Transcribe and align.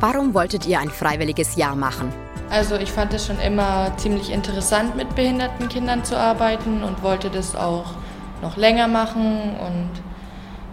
Warum 0.00 0.32
wolltet 0.32 0.64
ihr 0.64 0.78
ein 0.78 0.90
freiwilliges 0.90 1.56
Jahr 1.56 1.74
machen? 1.74 2.12
Also 2.50 2.76
ich 2.76 2.92
fand 2.92 3.12
es 3.14 3.26
schon 3.26 3.40
immer 3.40 3.96
ziemlich 3.96 4.32
interessant, 4.32 4.94
mit 4.94 5.16
behinderten 5.16 5.68
Kindern 5.68 6.04
zu 6.04 6.16
arbeiten 6.16 6.84
und 6.84 7.02
wollte 7.02 7.30
das 7.30 7.56
auch 7.56 7.94
noch 8.40 8.56
länger 8.56 8.86
machen 8.86 9.56
und 9.58 9.90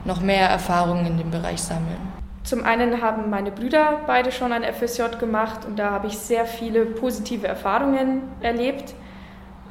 noch 0.05 0.21
mehr 0.21 0.47
Erfahrungen 0.47 1.07
in 1.07 1.17
dem 1.17 1.31
Bereich 1.31 1.59
sammeln. 1.59 1.97
Zum 2.43 2.63
einen 2.63 3.01
haben 3.01 3.31
meine 3.31 3.49
Brüder 3.49 4.01
beide 4.05 4.31
schon 4.31 4.51
ein 4.51 4.63
FSJ 4.63 5.17
gemacht 5.19 5.65
und 5.65 5.79
da 5.79 5.89
habe 5.89 6.05
ich 6.05 6.19
sehr 6.19 6.45
viele 6.45 6.85
positive 6.85 7.47
Erfahrungen 7.47 8.21
erlebt. 8.41 8.93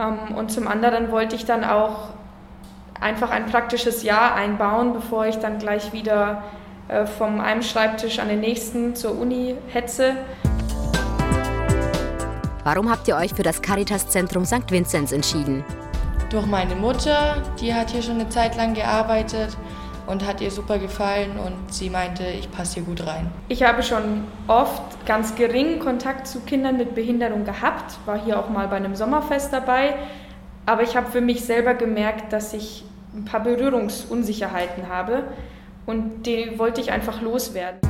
Ähm, 0.00 0.34
und 0.34 0.50
zum 0.50 0.66
anderen 0.66 1.12
wollte 1.12 1.36
ich 1.36 1.44
dann 1.44 1.62
auch 1.62 2.08
einfach 3.00 3.30
ein 3.30 3.46
praktisches 3.46 4.02
Jahr 4.02 4.34
einbauen, 4.34 4.92
bevor 4.92 5.26
ich 5.26 5.36
dann 5.36 5.58
gleich 5.58 5.92
wieder 5.92 6.42
äh, 6.88 7.06
vom 7.06 7.40
einem 7.40 7.62
Schreibtisch 7.62 8.18
an 8.18 8.28
den 8.28 8.40
nächsten 8.40 8.94
zur 8.94 9.18
Uni 9.18 9.56
hetze. 9.68 10.16
Warum 12.64 12.90
habt 12.90 13.08
ihr 13.08 13.16
euch 13.16 13.32
für 13.34 13.42
das 13.42 13.62
Caritas-Zentrum 13.62 14.44
St. 14.44 14.70
Vinzenz 14.70 15.12
entschieden? 15.12 15.64
Durch 16.30 16.46
meine 16.46 16.74
Mutter, 16.74 17.42
die 17.60 17.72
hat 17.74 17.90
hier 17.90 18.02
schon 18.02 18.14
eine 18.14 18.28
Zeit 18.28 18.56
lang 18.56 18.74
gearbeitet 18.74 19.56
und 20.06 20.26
hat 20.26 20.40
ihr 20.40 20.50
super 20.50 20.78
gefallen 20.78 21.38
und 21.38 21.72
sie 21.72 21.88
meinte, 21.90 22.24
ich 22.24 22.50
passe 22.50 22.74
hier 22.74 22.82
gut 22.82 23.06
rein. 23.06 23.30
Ich 23.48 23.62
habe 23.62 23.82
schon 23.82 24.24
oft 24.48 25.06
ganz 25.06 25.34
geringen 25.34 25.78
Kontakt 25.78 26.26
zu 26.26 26.40
Kindern 26.40 26.76
mit 26.76 26.94
Behinderung 26.94 27.44
gehabt, 27.44 27.98
war 28.04 28.22
hier 28.22 28.38
auch 28.38 28.50
mal 28.50 28.68
bei 28.68 28.76
einem 28.76 28.94
Sommerfest 28.94 29.52
dabei, 29.52 29.94
aber 30.66 30.82
ich 30.82 30.96
habe 30.96 31.10
für 31.10 31.20
mich 31.20 31.44
selber 31.44 31.74
gemerkt, 31.74 32.32
dass 32.32 32.52
ich 32.52 32.84
ein 33.14 33.24
paar 33.24 33.40
Berührungsunsicherheiten 33.40 34.88
habe 34.88 35.24
und 35.86 36.24
die 36.24 36.58
wollte 36.58 36.80
ich 36.80 36.92
einfach 36.92 37.20
loswerden. 37.20 37.80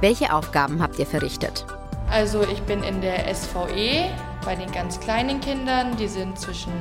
Welche 0.00 0.32
Aufgaben 0.32 0.82
habt 0.82 0.98
ihr 0.98 1.06
verrichtet? 1.06 1.64
Also 2.10 2.42
ich 2.42 2.60
bin 2.62 2.82
in 2.82 3.00
der 3.00 3.34
SVE 3.34 4.10
bei 4.44 4.54
den 4.54 4.70
ganz 4.72 5.00
kleinen 5.00 5.40
Kindern, 5.40 5.96
die 5.96 6.08
sind 6.08 6.38
zwischen 6.38 6.72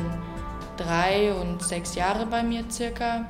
drei 0.78 1.33
und 1.33 1.64
sechs 1.64 1.95
Jahre 1.95 2.25
bei 2.25 2.44
mir 2.44 2.66
circa. 2.70 3.25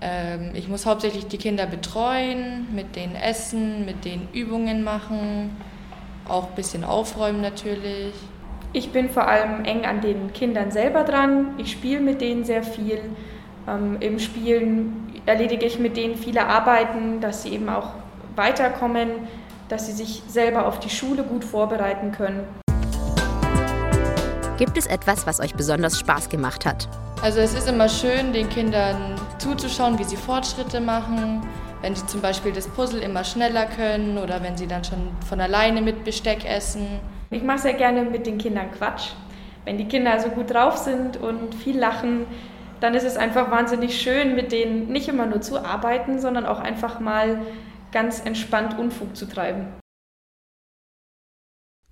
Ähm, 0.00 0.52
ich 0.54 0.68
muss 0.68 0.86
hauptsächlich 0.86 1.26
die 1.26 1.38
Kinder 1.38 1.66
betreuen, 1.66 2.68
mit 2.74 2.94
denen 2.94 3.16
essen, 3.16 3.84
mit 3.84 4.04
denen 4.04 4.28
Übungen 4.32 4.84
machen, 4.84 5.56
auch 6.28 6.48
ein 6.50 6.54
bisschen 6.54 6.84
aufräumen 6.84 7.40
natürlich. 7.40 8.14
Ich 8.72 8.92
bin 8.92 9.08
vor 9.08 9.26
allem 9.26 9.64
eng 9.64 9.84
an 9.84 10.00
den 10.00 10.32
Kindern 10.32 10.70
selber 10.70 11.02
dran. 11.02 11.54
Ich 11.58 11.72
spiele 11.72 12.00
mit 12.00 12.20
denen 12.20 12.44
sehr 12.44 12.62
viel. 12.62 13.00
Ähm, 13.68 13.98
Im 14.00 14.18
Spielen 14.18 15.12
erledige 15.26 15.66
ich 15.66 15.78
mit 15.78 15.96
denen 15.96 16.16
viele 16.16 16.46
Arbeiten, 16.46 17.20
dass 17.20 17.42
sie 17.42 17.50
eben 17.50 17.68
auch 17.68 17.90
weiterkommen, 18.34 19.10
dass 19.68 19.86
sie 19.86 19.92
sich 19.92 20.22
selber 20.26 20.66
auf 20.66 20.80
die 20.80 20.88
Schule 20.88 21.22
gut 21.22 21.44
vorbereiten 21.44 22.12
können. 22.12 22.46
Gibt 24.56 24.78
es 24.78 24.86
etwas, 24.86 25.26
was 25.26 25.38
euch 25.40 25.54
besonders 25.54 25.98
Spaß 25.98 26.30
gemacht 26.30 26.64
hat? 26.64 26.88
Also 27.22 27.40
es 27.40 27.52
ist 27.52 27.68
immer 27.68 27.88
schön, 27.88 28.32
den 28.32 28.48
Kindern 28.48 29.16
zuzuschauen, 29.38 29.98
wie 29.98 30.04
sie 30.04 30.16
Fortschritte 30.16 30.80
machen, 30.80 31.42
wenn 31.82 31.94
sie 31.94 32.06
zum 32.06 32.22
Beispiel 32.22 32.52
das 32.52 32.66
Puzzle 32.68 33.00
immer 33.00 33.22
schneller 33.22 33.66
können 33.66 34.18
oder 34.18 34.42
wenn 34.42 34.56
sie 34.56 34.66
dann 34.66 34.82
schon 34.82 35.10
von 35.28 35.40
alleine 35.40 35.82
mit 35.82 36.04
Besteck 36.04 36.44
essen. 36.48 37.00
Ich 37.30 37.42
mache 37.42 37.58
sehr 37.58 37.74
gerne 37.74 38.02
mit 38.02 38.26
den 38.26 38.38
Kindern 38.38 38.70
Quatsch. 38.72 39.10
Wenn 39.64 39.76
die 39.76 39.84
Kinder 39.84 40.12
also 40.12 40.30
gut 40.30 40.52
drauf 40.52 40.78
sind 40.78 41.18
und 41.18 41.54
viel 41.54 41.78
lachen, 41.78 42.26
dann 42.80 42.94
ist 42.94 43.04
es 43.04 43.16
einfach 43.16 43.50
wahnsinnig 43.50 44.00
schön, 44.00 44.34
mit 44.34 44.52
denen 44.52 44.88
nicht 44.88 45.08
immer 45.08 45.26
nur 45.26 45.40
zu 45.40 45.64
arbeiten, 45.64 46.20
sondern 46.20 46.46
auch 46.46 46.60
einfach 46.60 47.00
mal 47.00 47.40
ganz 47.92 48.20
entspannt 48.24 48.78
Unfug 48.78 49.16
zu 49.16 49.26
treiben. 49.26 49.66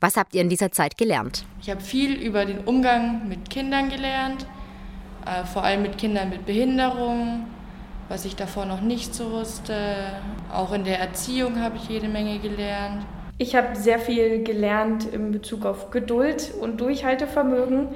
Was 0.00 0.16
habt 0.16 0.34
ihr 0.34 0.42
in 0.42 0.50
dieser 0.50 0.70
Zeit 0.70 0.98
gelernt? 0.98 1.44
Ich 1.60 1.70
habe 1.70 1.80
viel 1.80 2.14
über 2.14 2.44
den 2.44 2.58
Umgang 2.60 3.28
mit 3.28 3.48
Kindern 3.48 3.88
gelernt, 3.88 4.46
äh, 5.24 5.44
vor 5.44 5.64
allem 5.64 5.82
mit 5.82 5.96
Kindern 5.96 6.28
mit 6.28 6.44
Behinderung, 6.44 7.46
was 8.08 8.26
ich 8.26 8.36
davor 8.36 8.66
noch 8.66 8.82
nicht 8.82 9.14
so 9.14 9.30
wusste. 9.32 10.20
Auch 10.52 10.72
in 10.72 10.84
der 10.84 11.00
Erziehung 11.00 11.60
habe 11.60 11.76
ich 11.76 11.88
jede 11.88 12.08
Menge 12.08 12.38
gelernt. 12.38 13.06
Ich 13.38 13.54
habe 13.54 13.74
sehr 13.74 13.98
viel 13.98 14.44
gelernt 14.44 15.04
in 15.04 15.32
Bezug 15.32 15.64
auf 15.64 15.90
Geduld 15.90 16.52
und 16.60 16.80
Durchhaltevermögen, 16.80 17.88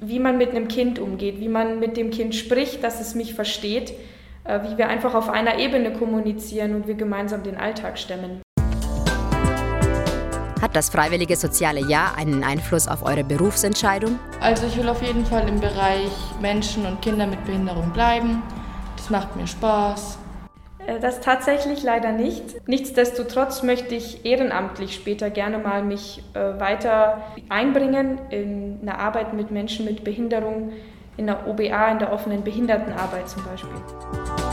wie 0.00 0.18
man 0.18 0.38
mit 0.38 0.50
einem 0.50 0.68
Kind 0.68 0.98
umgeht, 0.98 1.40
wie 1.40 1.48
man 1.48 1.78
mit 1.80 1.96
dem 1.96 2.10
Kind 2.10 2.34
spricht, 2.34 2.82
dass 2.82 3.00
es 3.00 3.14
mich 3.14 3.34
versteht 3.34 3.94
äh, 4.46 4.60
wie 4.62 4.78
wir 4.78 4.88
einfach 4.88 5.14
auf 5.14 5.28
einer 5.28 5.58
Ebene 5.58 5.92
kommunizieren 5.92 6.74
und 6.74 6.86
wir 6.86 6.94
gemeinsam 6.94 7.42
den 7.42 7.56
Alltag 7.56 7.98
stemmen. 7.98 8.42
Hat 10.62 10.74
das 10.74 10.88
freiwillige 10.88 11.36
soziale 11.36 11.80
Jahr 11.88 12.16
einen 12.16 12.42
Einfluss 12.42 12.88
auf 12.88 13.04
eure 13.04 13.24
Berufsentscheidung? 13.24 14.18
Also 14.40 14.66
ich 14.66 14.76
will 14.76 14.88
auf 14.88 15.02
jeden 15.02 15.24
Fall 15.26 15.48
im 15.48 15.60
Bereich 15.60 16.12
Menschen 16.40 16.86
und 16.86 17.02
Kinder 17.02 17.26
mit 17.26 17.44
Behinderung 17.44 17.92
bleiben. 17.92 18.42
Das 18.96 19.10
macht 19.10 19.36
mir 19.36 19.46
Spaß. 19.46 20.18
Äh, 20.86 21.00
das 21.00 21.20
tatsächlich 21.20 21.82
leider 21.82 22.12
nicht. 22.12 22.66
Nichtsdestotrotz 22.68 23.62
möchte 23.62 23.94
ich 23.94 24.24
ehrenamtlich 24.24 24.94
später 24.94 25.30
gerne 25.30 25.58
mal 25.58 25.82
mich 25.82 26.22
äh, 26.34 26.60
weiter 26.60 27.22
einbringen 27.48 28.18
in 28.30 28.78
eine 28.82 28.98
Arbeit 28.98 29.34
mit 29.34 29.50
Menschen 29.50 29.84
mit 29.84 30.04
Behinderung, 30.04 30.72
in 31.16 31.26
der 31.26 31.46
OBA, 31.46 31.92
in 31.92 31.98
der 31.98 32.12
offenen 32.12 32.44
Behindertenarbeit 32.44 33.28
zum 33.28 33.44
Beispiel. 33.44 34.45